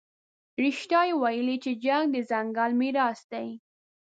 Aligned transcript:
رښتیا 0.63 1.01
یې 1.09 1.13
ویلي 1.21 1.55
چې 1.63 1.71
جنګ 1.85 2.05
د 2.11 2.15
ځنګل 2.29 2.71
میراث 2.79 3.19
دی. 3.31 3.47